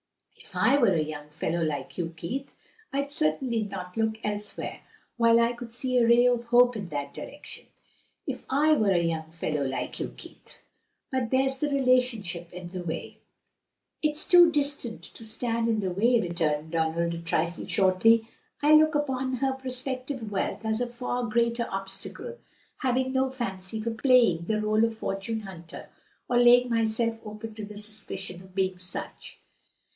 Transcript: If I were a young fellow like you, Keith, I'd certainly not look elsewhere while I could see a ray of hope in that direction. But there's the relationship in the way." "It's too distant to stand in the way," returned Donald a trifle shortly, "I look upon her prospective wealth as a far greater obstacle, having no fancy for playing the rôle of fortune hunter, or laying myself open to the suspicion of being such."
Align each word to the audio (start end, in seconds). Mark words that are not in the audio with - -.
If 0.35 0.55
I 0.57 0.77
were 0.79 0.95
a 0.95 0.99
young 0.99 1.29
fellow 1.29 1.61
like 1.63 1.95
you, 1.97 2.09
Keith, 2.17 2.51
I'd 2.91 3.09
certainly 3.11 3.61
not 3.63 3.95
look 3.95 4.17
elsewhere 4.23 4.81
while 5.15 5.39
I 5.39 5.53
could 5.53 5.73
see 5.73 5.95
a 5.97 6.05
ray 6.05 6.25
of 6.25 6.45
hope 6.47 6.75
in 6.75 6.89
that 6.89 7.13
direction. 7.13 7.67
But 8.27 8.45
there's 8.57 8.79
the 11.59 11.69
relationship 11.71 12.51
in 12.51 12.71
the 12.71 12.83
way." 12.83 13.19
"It's 14.01 14.27
too 14.27 14.51
distant 14.51 15.03
to 15.03 15.23
stand 15.23 15.69
in 15.69 15.79
the 15.79 15.91
way," 15.91 16.19
returned 16.19 16.71
Donald 16.71 17.13
a 17.13 17.19
trifle 17.19 17.65
shortly, 17.67 18.27
"I 18.61 18.73
look 18.73 18.93
upon 18.95 19.33
her 19.35 19.53
prospective 19.53 20.29
wealth 20.31 20.65
as 20.65 20.81
a 20.81 20.87
far 20.87 21.23
greater 21.27 21.67
obstacle, 21.71 22.37
having 22.79 23.13
no 23.13 23.29
fancy 23.29 23.79
for 23.79 23.91
playing 23.91 24.45
the 24.47 24.55
rôle 24.55 24.83
of 24.83 24.97
fortune 24.97 25.41
hunter, 25.41 25.87
or 26.27 26.37
laying 26.39 26.69
myself 26.69 27.21
open 27.23 27.53
to 27.53 27.63
the 27.65 27.77
suspicion 27.77 28.41
of 28.41 28.53
being 28.55 28.77
such." 28.79 29.37